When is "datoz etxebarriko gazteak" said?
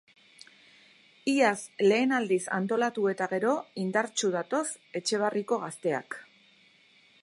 4.41-6.23